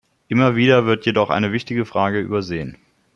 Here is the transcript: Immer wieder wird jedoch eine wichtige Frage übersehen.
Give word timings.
Immer 0.29 0.55
wieder 0.55 0.87
wird 0.87 1.05
jedoch 1.05 1.29
eine 1.29 1.51
wichtige 1.51 1.85
Frage 1.85 2.19
übersehen. 2.21 2.75